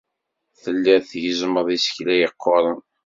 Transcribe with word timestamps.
Telliḍ 0.61 1.01
tgezzmeḍ 1.03 1.67
isekla 1.75 2.15
yeqquren. 2.17 2.77